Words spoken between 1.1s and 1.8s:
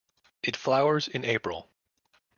April.